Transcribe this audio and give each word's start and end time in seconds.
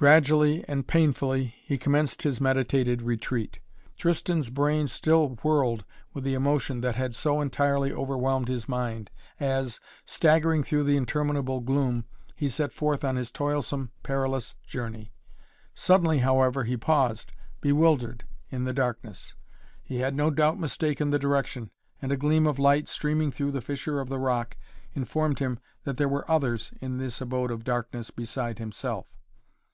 Gradually 0.00 0.64
and 0.68 0.86
painfully 0.86 1.56
he 1.58 1.76
commenced 1.76 2.22
his 2.22 2.40
meditated 2.40 3.02
retreat. 3.02 3.58
Tristan's 3.96 4.48
brain 4.48 4.86
still 4.86 5.30
whirled 5.42 5.84
with 6.14 6.22
the 6.22 6.34
emotion 6.34 6.82
that 6.82 6.94
had 6.94 7.16
so 7.16 7.40
entirely 7.40 7.90
overwhelmed 7.92 8.46
his 8.46 8.68
mind, 8.68 9.10
as, 9.40 9.80
staggering 10.06 10.62
through 10.62 10.84
the 10.84 10.96
interminable 10.96 11.58
gloom, 11.58 12.04
he 12.36 12.48
set 12.48 12.72
forth 12.72 13.02
on 13.02 13.16
his 13.16 13.32
toilsome, 13.32 13.90
perilous 14.04 14.54
journey. 14.64 15.10
Suddenly 15.74 16.18
however 16.20 16.62
he 16.62 16.76
paused, 16.76 17.32
bewildered, 17.60 18.22
in 18.50 18.62
the 18.62 18.72
darkness. 18.72 19.34
He 19.82 19.96
had 19.96 20.14
no 20.14 20.30
doubt 20.30 20.60
mistaken 20.60 21.10
the 21.10 21.18
direction, 21.18 21.72
and 22.00 22.12
a 22.12 22.16
gleam 22.16 22.46
of 22.46 22.60
light, 22.60 22.86
streaming 22.88 23.32
through 23.32 23.50
the 23.50 23.60
fissure 23.60 23.98
of 23.98 24.08
the 24.08 24.20
rock, 24.20 24.56
informed 24.92 25.40
him 25.40 25.58
that 25.82 25.96
there 25.96 26.08
were 26.08 26.30
others 26.30 26.72
in 26.80 26.98
this 26.98 27.20
abode 27.20 27.50
of 27.50 27.64
darkness, 27.64 28.12
beside 28.12 28.60
himself. 28.60 29.08